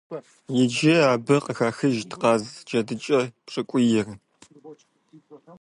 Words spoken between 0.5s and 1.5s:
Иджы абы